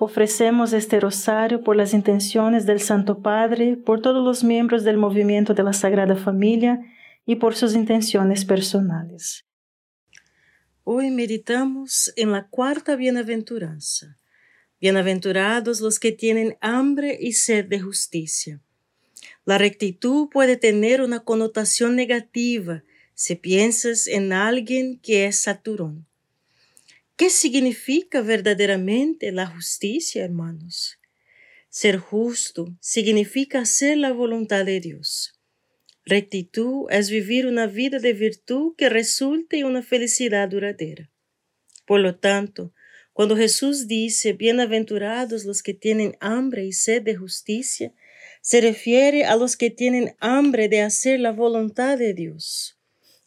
Ofrecemos 0.00 0.72
este 0.72 0.98
rosario 0.98 1.62
por 1.62 1.76
las 1.76 1.94
intenciones 1.94 2.66
del 2.66 2.80
Santo 2.80 3.22
Padre, 3.22 3.76
por 3.76 4.02
todos 4.02 4.24
los 4.24 4.42
miembros 4.42 4.82
del 4.82 4.96
movimiento 4.96 5.54
de 5.54 5.62
la 5.62 5.72
Sagrada 5.72 6.16
Familia 6.16 6.80
y 7.24 7.36
por 7.36 7.54
sus 7.54 7.74
intenciones 7.74 8.44
personales. 8.44 9.46
Hoy 10.82 11.10
meditamos 11.10 12.12
en 12.16 12.32
la 12.32 12.48
cuarta 12.48 12.96
bienaventuranza. 12.96 14.18
Bienaventurados 14.80 15.80
los 15.80 16.00
que 16.00 16.10
tienen 16.10 16.58
hambre 16.60 17.16
y 17.20 17.32
sed 17.32 17.66
de 17.66 17.80
justicia. 17.80 18.60
La 19.44 19.58
rectitud 19.58 20.28
puede 20.28 20.56
tener 20.56 21.02
una 21.02 21.20
connotación 21.20 21.94
negativa 21.94 22.82
si 23.14 23.36
piensas 23.36 24.08
en 24.08 24.32
alguien 24.32 24.98
que 24.98 25.26
es 25.26 25.40
saturón. 25.40 26.04
¿Qué 27.16 27.30
significa 27.30 28.22
verdaderamente 28.22 29.30
la 29.30 29.46
justicia, 29.46 30.24
hermanos? 30.24 30.98
Ser 31.68 31.98
justo 31.98 32.76
significa 32.80 33.60
hacer 33.60 33.98
la 33.98 34.12
voluntad 34.12 34.64
de 34.64 34.80
Dios. 34.80 35.40
Rectitud 36.04 36.86
es 36.90 37.10
vivir 37.10 37.46
una 37.46 37.68
vida 37.68 38.00
de 38.00 38.14
virtud 38.14 38.74
que 38.76 38.88
resulte 38.88 39.60
en 39.60 39.66
una 39.66 39.82
felicidad 39.82 40.48
duradera. 40.48 41.08
Por 41.86 42.00
lo 42.00 42.18
tanto, 42.18 42.74
cuando 43.12 43.36
Jesús 43.36 43.86
dice, 43.86 44.32
bienaventurados 44.32 45.44
los 45.44 45.62
que 45.62 45.72
tienen 45.72 46.16
hambre 46.18 46.64
y 46.64 46.72
sed 46.72 47.02
de 47.02 47.14
justicia, 47.14 47.94
se 48.42 48.60
refiere 48.60 49.24
a 49.24 49.36
los 49.36 49.56
que 49.56 49.70
tienen 49.70 50.16
hambre 50.18 50.68
de 50.68 50.82
hacer 50.82 51.20
la 51.20 51.30
voluntad 51.30 51.96
de 51.96 52.12
Dios. 52.12 52.73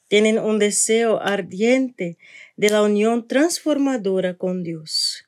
Tienen 0.08 0.40
un 0.40 0.58
deseo 0.58 1.22
ardiente 1.22 2.18
de 2.56 2.70
la 2.70 2.82
unión 2.82 3.28
transformadora 3.28 4.36
con 4.36 4.64
Dios. 4.64 5.26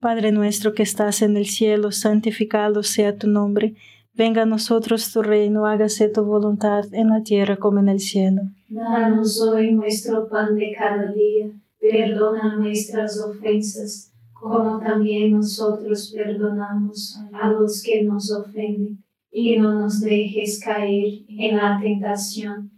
Padre 0.00 0.32
nuestro 0.32 0.72
que 0.72 0.82
estás 0.82 1.20
en 1.20 1.36
el 1.36 1.44
cielo, 1.44 1.92
santificado 1.92 2.82
sea 2.82 3.18
tu 3.18 3.26
nombre. 3.26 3.74
Venga 4.14 4.42
a 4.42 4.46
nosotros 4.46 5.12
tu 5.12 5.22
reino, 5.22 5.66
hágase 5.66 6.08
tu 6.08 6.24
voluntad 6.24 6.84
en 6.92 7.08
la 7.10 7.22
tierra 7.22 7.56
como 7.56 7.80
en 7.80 7.90
el 7.90 8.00
cielo. 8.00 8.42
Danos 8.70 9.40
hoy 9.42 9.72
nuestro 9.72 10.26
pan 10.28 10.54
de 10.56 10.72
cada 10.72 11.12
día, 11.12 11.50
perdona 11.78 12.56
nuestras 12.56 13.20
ofensas, 13.20 14.10
como 14.32 14.78
también 14.78 15.32
nosotros 15.32 16.14
perdonamos 16.16 17.20
a 17.32 17.50
los 17.50 17.82
que 17.82 18.04
nos 18.04 18.32
ofenden, 18.32 19.04
y 19.30 19.58
no 19.58 19.74
nos 19.74 20.00
dejes 20.00 20.60
caer 20.64 21.24
en 21.28 21.56
la 21.58 21.78
tentación 21.82 22.77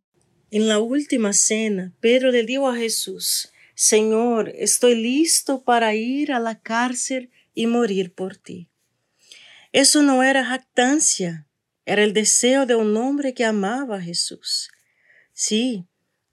En 0.53 0.67
la 0.67 0.79
última 0.79 1.31
cena, 1.31 1.93
Pedro 2.01 2.29
le 2.29 2.43
dijo 2.43 2.67
a 2.67 2.75
Jesús, 2.75 3.53
Señor, 3.73 4.49
estoy 4.49 4.95
listo 4.95 5.63
para 5.63 5.95
ir 5.95 6.33
a 6.33 6.39
la 6.39 6.59
cárcel 6.59 7.31
y 7.53 7.67
morir 7.67 8.13
por 8.13 8.35
ti. 8.35 8.69
Eso 9.71 10.03
no 10.03 10.23
era 10.23 10.43
jactancia, 10.43 11.47
era 11.85 12.03
el 12.03 12.11
deseo 12.11 12.65
de 12.65 12.75
un 12.75 12.97
hombre 12.97 13.33
que 13.33 13.45
amaba 13.45 13.95
a 13.95 14.01
Jesús. 14.01 14.69
Sí, 15.31 15.87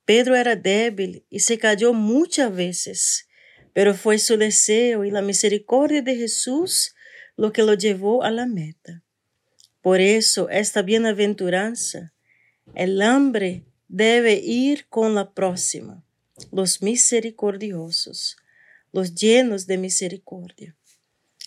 Pedro 0.04 0.34
era 0.34 0.56
débil 0.56 1.24
y 1.30 1.38
se 1.40 1.56
cayó 1.56 1.92
muchas 1.92 2.52
veces, 2.52 3.28
pero 3.72 3.94
fue 3.94 4.18
su 4.18 4.36
deseo 4.36 5.04
y 5.04 5.12
la 5.12 5.22
misericordia 5.22 6.02
de 6.02 6.16
Jesús 6.16 6.92
lo 7.36 7.52
que 7.52 7.62
lo 7.62 7.74
llevó 7.74 8.24
a 8.24 8.32
la 8.32 8.46
meta. 8.46 9.04
Por 9.80 10.00
eso 10.00 10.48
esta 10.50 10.82
bienaventuranza, 10.82 12.14
el 12.74 13.00
hambre 13.00 13.67
debe 13.88 14.34
ir 14.34 14.86
con 14.88 15.14
la 15.14 15.32
próxima, 15.32 16.04
los 16.52 16.82
misericordiosos, 16.82 18.36
los 18.92 19.14
llenos 19.14 19.66
de 19.66 19.78
misericordia. 19.78 20.76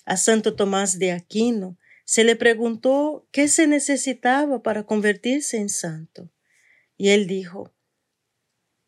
A 0.06 0.18
Santo 0.18 0.56
Tomás 0.56 1.00
de 1.00 1.12
Aquino 1.12 1.78
se 2.04 2.24
le 2.24 2.36
preguntó 2.36 3.28
qué 3.32 3.48
se 3.48 3.68
necesitaba 3.68 4.64
para 4.64 4.84
convertirse 4.84 5.58
en 5.58 5.70
santo. 5.70 6.30
Y 6.98 7.10
él 7.10 7.28
dijo, 7.28 7.74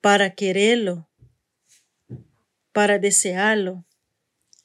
para 0.02 0.36
quererlo, 0.36 1.10
para 2.74 3.00
desearlo, 3.00 3.86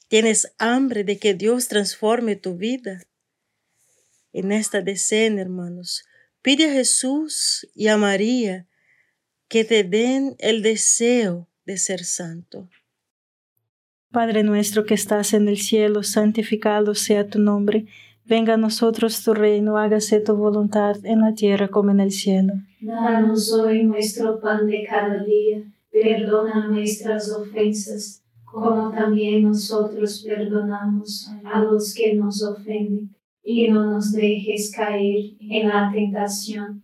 tienes 0.07 0.53
hambre 0.57 1.03
de 1.03 1.19
que 1.19 1.35
Dios 1.35 1.67
transforme 1.67 2.35
tu 2.35 2.57
vida. 2.57 3.03
En 4.33 4.51
esta 4.51 4.81
decena, 4.81 5.41
hermanos, 5.41 6.03
pide 6.41 6.69
a 6.69 6.73
Jesús 6.73 7.67
y 7.73 7.87
a 7.87 7.97
María 7.97 8.68
que 9.49 9.65
te 9.65 9.83
den 9.83 10.35
el 10.39 10.61
deseo 10.61 11.49
de 11.65 11.77
ser 11.77 12.05
santo. 12.05 12.69
Padre 14.11 14.43
nuestro 14.43 14.85
que 14.85 14.93
estás 14.93 15.33
en 15.33 15.49
el 15.49 15.57
cielo, 15.57 16.03
santificado 16.03 16.95
sea 16.95 17.27
tu 17.27 17.39
nombre 17.39 17.85
Venga 18.29 18.53
a 18.53 18.57
nosotros 18.57 19.23
tu 19.23 19.33
reino, 19.33 19.75
hágase 19.75 20.19
tu 20.19 20.35
voluntad 20.35 20.97
en 21.03 21.21
la 21.21 21.33
tierra 21.33 21.67
como 21.67 21.89
en 21.89 21.99
el 21.99 22.11
cielo. 22.11 22.53
Danos 22.79 23.51
hoy 23.51 23.83
nuestro 23.83 24.39
pan 24.39 24.67
de 24.67 24.85
cada 24.87 25.23
día, 25.23 25.63
perdona 25.91 26.67
nuestras 26.67 27.31
ofensas, 27.31 28.23
como 28.45 28.91
también 28.91 29.45
nosotros 29.45 30.23
perdonamos 30.23 31.27
a 31.43 31.63
los 31.63 31.95
que 31.95 32.13
nos 32.13 32.43
ofenden, 32.43 33.15
y 33.43 33.67
no 33.67 33.93
nos 33.93 34.11
dejes 34.11 34.71
caer 34.75 35.31
en 35.39 35.67
la 35.67 35.89
tentación, 35.91 36.83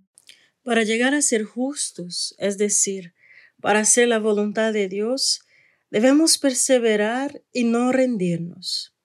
Para 0.63 0.83
llegar 0.83 1.15
a 1.15 1.21
ser 1.21 1.43
justos, 1.43 2.35
es 2.37 2.57
decir, 2.57 3.13
para 3.61 3.79
hacer 3.79 4.07
la 4.07 4.19
voluntad 4.19 4.73
de 4.73 4.87
Dios, 4.87 5.41
debemos 5.89 6.37
perseverar 6.37 7.41
y 7.51 7.63
no 7.63 7.91
rendirnos. 7.91 8.95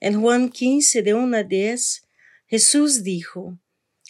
En 0.00 0.20
Juan 0.20 0.48
15, 0.48 1.02
de 1.02 1.14
1 1.14 1.36
a 1.36 1.42
10, 1.42 2.06
Jesús 2.46 3.02
dijo, 3.02 3.58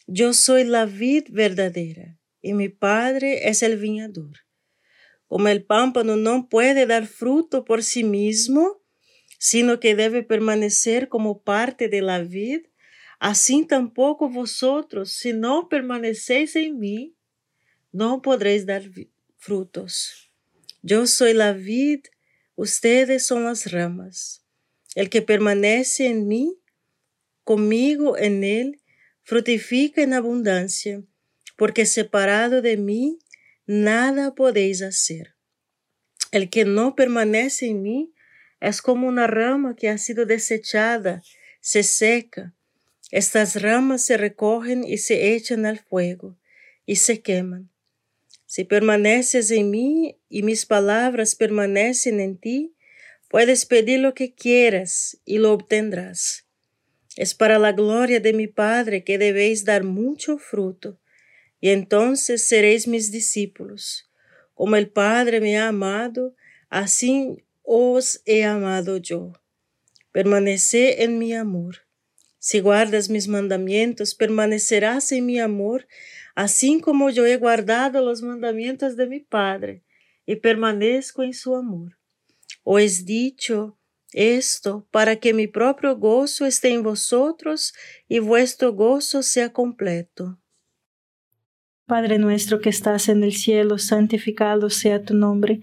Yo 0.06 0.32
soy 0.32 0.64
la 0.64 0.86
vid 0.86 1.24
verdadera 1.30 2.18
y 2.40 2.52
mi 2.54 2.68
Padre 2.68 3.48
es 3.48 3.62
el 3.62 3.78
viñador. 3.78 4.38
Como 5.26 5.48
el 5.48 5.64
pámpano 5.64 6.16
no 6.16 6.48
puede 6.48 6.86
dar 6.86 7.06
fruto 7.06 7.64
por 7.64 7.82
sí 7.82 8.04
mismo, 8.04 8.80
sino 9.38 9.80
que 9.80 9.96
debe 9.96 10.22
permanecer 10.22 11.08
como 11.08 11.42
parte 11.42 11.88
de 11.88 12.02
la 12.02 12.20
vid, 12.20 12.66
así 13.18 13.64
tampoco 13.66 14.28
vosotros, 14.28 15.12
si 15.12 15.32
no 15.32 15.68
permanecéis 15.68 16.56
en 16.56 16.78
mí, 16.78 17.14
no 17.92 18.22
podréis 18.22 18.66
dar 18.66 18.82
frutos. 19.36 20.30
Yo 20.82 21.06
soy 21.06 21.34
la 21.34 21.52
vid, 21.52 22.00
ustedes 22.54 23.26
son 23.26 23.44
las 23.44 23.70
ramas. 23.72 24.44
El 24.94 25.10
que 25.10 25.22
permanece 25.22 26.06
en 26.06 26.26
mí, 26.26 26.58
conmigo 27.44 28.16
en 28.16 28.44
él, 28.44 28.80
frutifica 29.22 30.02
en 30.02 30.14
abundancia, 30.14 31.02
porque 31.56 31.86
separado 31.86 32.62
de 32.62 32.76
mí, 32.76 33.18
nada 33.66 34.34
podéis 34.34 34.82
hacer. 34.82 35.34
El 36.32 36.50
que 36.50 36.64
no 36.64 36.94
permanece 36.94 37.66
en 37.66 37.82
mí 37.82 38.12
es 38.60 38.82
como 38.82 39.06
una 39.06 39.26
rama 39.26 39.76
que 39.76 39.88
ha 39.88 39.98
sido 39.98 40.26
desechada, 40.26 41.22
se 41.60 41.82
seca. 41.82 42.54
Estas 43.10 43.62
ramas 43.62 44.04
se 44.04 44.16
recogen 44.16 44.84
y 44.84 44.98
se 44.98 45.34
echan 45.34 45.64
al 45.64 45.78
fuego 45.78 46.36
y 46.84 46.96
se 46.96 47.20
queman. 47.20 47.70
Si 48.46 48.64
permaneces 48.64 49.50
en 49.50 49.70
mí 49.70 50.18
y 50.28 50.42
mis 50.42 50.66
palabras 50.66 51.34
permanecen 51.34 52.20
en 52.20 52.36
ti, 52.38 52.74
puedes 53.28 53.66
pedir 53.66 54.00
lo 54.00 54.14
que 54.14 54.34
quieras 54.34 55.18
y 55.24 55.38
lo 55.38 55.52
obtendrás. 55.52 56.46
Es 57.16 57.34
para 57.34 57.58
la 57.58 57.72
gloria 57.72 58.20
de 58.20 58.32
mi 58.32 58.46
Padre 58.46 59.04
que 59.04 59.18
debéis 59.18 59.64
dar 59.64 59.84
mucho 59.84 60.38
fruto, 60.38 61.00
y 61.60 61.70
entonces 61.70 62.46
seréis 62.46 62.86
mis 62.86 63.10
discípulos. 63.10 64.10
Como 64.54 64.76
el 64.76 64.88
Padre 64.88 65.40
me 65.40 65.58
ha 65.58 65.68
amado, 65.68 66.34
así 66.68 67.44
os 67.62 68.20
he 68.26 68.44
amado 68.44 68.98
yo. 68.98 69.32
Permaneced 70.12 71.00
en 71.00 71.18
mi 71.18 71.34
amor. 71.34 71.85
Si 72.46 72.60
guardas 72.60 73.10
mis 73.10 73.26
mandamientos, 73.26 74.14
permanecerás 74.14 75.10
en 75.10 75.26
mi 75.26 75.40
amor, 75.40 75.88
así 76.36 76.80
como 76.80 77.10
yo 77.10 77.26
he 77.26 77.38
guardado 77.38 78.04
los 78.04 78.22
mandamientos 78.22 78.96
de 78.96 79.08
mi 79.08 79.18
Padre, 79.18 79.82
y 80.26 80.36
permanezco 80.36 81.24
en 81.24 81.34
su 81.34 81.56
amor. 81.56 81.98
Os 82.62 83.04
dicho 83.04 83.80
esto 84.12 84.86
para 84.92 85.16
que 85.16 85.34
mi 85.34 85.48
propio 85.48 85.96
gozo 85.96 86.46
esté 86.46 86.68
en 86.68 86.84
vosotros 86.84 87.74
y 88.06 88.20
vuestro 88.20 88.74
gozo 88.74 89.24
sea 89.24 89.52
completo. 89.52 90.38
Padre 91.84 92.20
nuestro 92.20 92.60
que 92.60 92.68
estás 92.68 93.08
en 93.08 93.24
el 93.24 93.32
cielo, 93.32 93.78
santificado 93.78 94.70
sea 94.70 95.02
tu 95.02 95.14
nombre. 95.14 95.62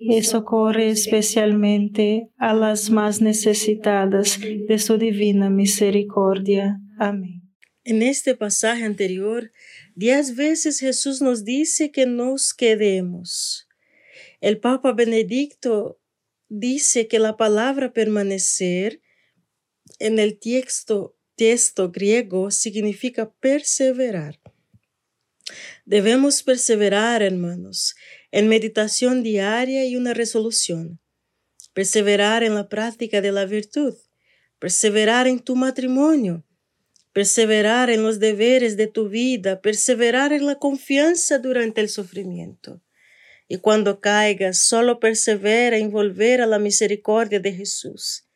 y 0.00 0.22
socorre 0.22 0.90
especialmente 0.90 2.30
a 2.38 2.54
las 2.54 2.90
más 2.90 3.20
necesitadas 3.20 4.40
de 4.40 4.78
su 4.78 4.96
divina 4.96 5.50
misericordia. 5.50 6.80
Amén. 6.98 7.42
En 7.84 8.02
este 8.02 8.34
pasaje 8.34 8.84
anterior, 8.84 9.52
Diez 10.00 10.34
veces 10.34 10.80
Jesús 10.80 11.20
nos 11.20 11.44
dice 11.44 11.90
que 11.90 12.06
nos 12.06 12.54
quedemos. 12.54 13.68
El 14.40 14.58
Papa 14.58 14.94
Benedicto 14.94 16.00
dice 16.48 17.06
que 17.06 17.18
la 17.18 17.36
palabra 17.36 17.92
permanecer 17.92 19.02
en 19.98 20.18
el 20.18 20.38
texto, 20.38 21.18
texto 21.36 21.90
griego 21.90 22.50
significa 22.50 23.30
perseverar. 23.30 24.40
Debemos 25.84 26.42
perseverar, 26.42 27.22
hermanos, 27.22 27.94
en 28.32 28.48
meditación 28.48 29.22
diaria 29.22 29.84
y 29.86 29.96
una 29.96 30.14
resolución. 30.14 31.00
Perseverar 31.72 32.42
en 32.42 32.54
la 32.54 32.68
práctica 32.68 33.20
de 33.20 33.32
la 33.32 33.44
virtud. 33.44 33.94
Perseverar 34.58 35.26
en 35.26 35.40
tu 35.40 35.56
matrimonio 35.56 36.44
perseverar 37.12 37.90
en 37.90 38.02
los 38.02 38.20
deberes 38.20 38.76
de 38.76 38.86
tu 38.86 39.08
vida, 39.08 39.60
perseverar 39.60 40.32
en 40.32 40.46
la 40.46 40.56
confianza 40.56 41.38
durante 41.38 41.80
el 41.80 41.88
sufrimiento. 41.88 42.82
Y 43.48 43.58
cuando 43.58 44.00
caigas, 44.00 44.58
solo 44.58 45.00
persevera 45.00 45.76
en 45.76 45.90
volver 45.90 46.40
a 46.40 46.46
la 46.46 46.60
misericordia 46.60 47.40
de 47.40 47.52
Jesús. 47.52 48.26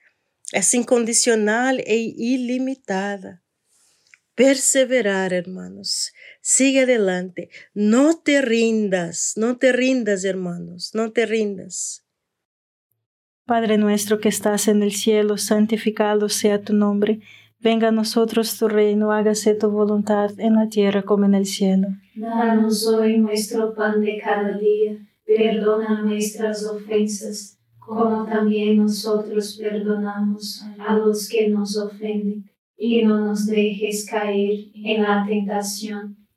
Es 0.51 0.75
incondicional 0.75 1.81
e 1.87 1.97
ilimitada. 1.97 3.43
Perseverar, 4.35 5.33
hermanos. 5.33 6.13
Sigue 6.47 6.81
adelante. 6.81 7.49
No 7.73 8.19
te 8.19 8.43
rindas, 8.43 9.33
no 9.39 9.57
te 9.57 9.73
rindas, 9.73 10.27
hermanos, 10.27 10.91
no 10.93 11.11
te 11.11 11.25
rindas. 11.25 12.07
Padre 13.47 13.79
nuestro 13.79 14.21
que 14.21 14.29
estás 14.29 14.69
en 14.69 14.83
el 14.83 14.93
cielo, 14.93 15.39
santificado 15.39 16.29
sea 16.29 16.61
tu 16.61 16.75
nombre. 16.75 17.21
Venga 17.61 17.89
a 17.89 17.93
nosotros 17.93 18.59
tu 18.59 18.69
reino, 18.69 19.11
hágase 19.11 19.55
tu 19.55 19.71
voluntad 19.71 20.39
en 20.39 20.57
la 20.57 20.69
tierra 20.69 21.01
como 21.01 21.25
en 21.25 21.33
el 21.33 21.47
cielo. 21.47 21.89
Danos 22.15 22.87
hoy 22.89 23.17
nuestro 23.17 23.73
pan 23.73 24.03
de 24.03 24.21
cada 24.23 24.59
día, 24.59 24.99
perdona 25.25 26.03
nuestras 26.03 26.63
ofensas, 26.67 27.59
como 27.79 28.27
también 28.27 28.77
nosotros 28.77 29.57
perdonamos 29.59 30.63
a 30.79 30.95
los 30.99 31.27
que 31.27 31.49
nos 31.49 31.79
ofenden, 31.79 32.51
y 32.77 33.03
no 33.03 33.19
nos 33.19 33.47
dejes 33.47 34.05
caer 34.05 34.67
en 34.75 35.03
la 35.05 35.25
tentación, 35.27 36.24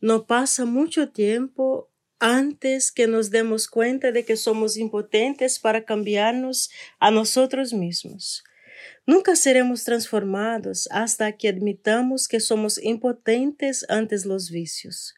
no 0.00 0.26
pasa 0.26 0.64
mucho 0.64 1.10
tiempo 1.10 1.90
antes 2.18 2.90
que 2.90 3.06
nos 3.06 3.30
demos 3.30 3.68
cuenta 3.68 4.12
de 4.12 4.24
que 4.24 4.36
somos 4.36 4.76
impotentes 4.76 5.58
para 5.58 5.84
cambiarnos 5.84 6.70
a 6.98 7.10
nosotros 7.10 7.72
mismos. 7.72 8.42
Nunca 9.06 9.36
seremos 9.36 9.84
transformados 9.84 10.88
hasta 10.90 11.32
que 11.32 11.48
admitamos 11.48 12.28
que 12.28 12.40
somos 12.40 12.82
impotentes 12.82 13.84
ante 13.88 14.16
los 14.24 14.50
vicios 14.50 15.14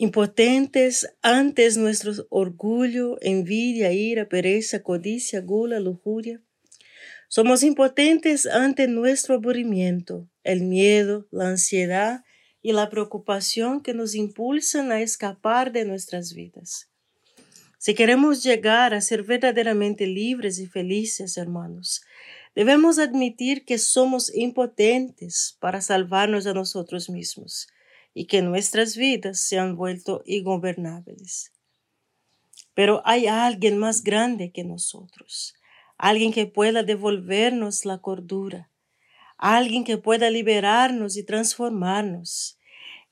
impotentes 0.00 1.06
ante 1.20 1.70
nuestro 1.76 2.26
orgullo, 2.30 3.18
envidia, 3.20 3.92
ira, 3.92 4.30
pereza, 4.30 4.82
codicia, 4.82 5.42
gula, 5.42 5.78
lujuria. 5.78 6.40
Somos 7.28 7.62
impotentes 7.62 8.46
ante 8.46 8.88
nuestro 8.88 9.34
aburrimiento, 9.34 10.26
el 10.42 10.62
miedo, 10.62 11.28
la 11.30 11.48
ansiedad 11.48 12.24
y 12.62 12.72
la 12.72 12.90
preocupación 12.90 13.80
que 13.80 13.94
nos 13.94 14.14
impulsan 14.14 14.92
a 14.92 15.00
escapar 15.00 15.72
de 15.72 15.84
nuestras 15.84 16.34
vidas. 16.34 16.88
Si 17.78 17.94
queremos 17.94 18.42
llegar 18.42 18.92
a 18.92 19.00
ser 19.00 19.22
verdaderamente 19.22 20.06
libres 20.06 20.58
y 20.58 20.66
felices, 20.66 21.38
hermanos, 21.38 22.02
debemos 22.54 22.98
admitir 22.98 23.64
que 23.64 23.78
somos 23.78 24.34
impotentes 24.34 25.56
para 25.60 25.80
salvarnos 25.80 26.46
a 26.46 26.52
nosotros 26.52 27.08
mismos 27.08 27.68
y 28.12 28.26
que 28.26 28.42
nuestras 28.42 28.96
vidas 28.96 29.40
se 29.40 29.58
han 29.58 29.76
vuelto 29.76 30.22
ingobernables. 30.26 31.52
Pero 32.74 33.02
hay 33.04 33.26
alguien 33.26 33.78
más 33.78 34.02
grande 34.02 34.52
que 34.52 34.64
nosotros, 34.64 35.54
alguien 35.96 36.32
que 36.32 36.46
pueda 36.46 36.82
devolvernos 36.82 37.84
la 37.84 37.98
cordura, 37.98 38.69
alguien 39.40 39.84
que 39.84 39.96
pueda 39.96 40.30
liberarnos 40.30 41.16
y 41.16 41.24
transformarnos. 41.24 42.58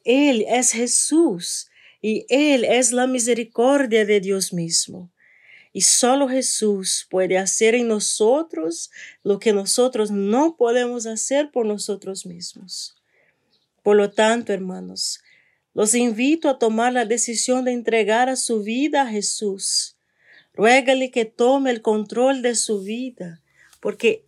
Él 0.05 0.45
es 0.47 0.73
Jesús 0.73 1.71
y 2.01 2.27
Él 2.29 2.65
es 2.65 2.93
la 2.93 3.07
misericordia 3.07 4.05
de 4.05 4.21
Dios 4.21 4.53
mismo. 4.53 5.11
Y 5.73 5.83
solo 5.83 6.29
Jesús 6.29 7.07
puede 7.11 7.39
hacer 7.39 7.75
en 7.75 7.89
nosotros 7.89 8.91
lo 9.23 9.39
que 9.39 9.53
nosotros 9.53 10.11
no 10.11 10.57
podemos 10.57 11.07
hacer 11.07 11.51
por 11.51 11.67
nosotros 11.67 12.27
mismos. 12.27 12.97
Por 13.83 13.97
lo 13.97 14.11
tanto, 14.11 14.53
hermanos, 14.53 15.21
los 15.73 15.95
invito 15.95 16.49
a 16.49 16.59
tomar 16.59 16.93
la 16.93 17.05
decisión 17.05 17.65
de 17.65 17.73
entregar 17.73 18.29
a 18.29 18.37
su 18.37 18.63
vida 18.63 19.03
a 19.03 19.07
Jesús. 19.07 19.97
Ruégale 20.53 21.11
que 21.11 21.25
tome 21.25 21.71
el 21.71 21.83
control 21.83 22.43
de 22.43 22.55
su 22.55 22.83
vida, 22.83 23.41
porque 23.81 24.28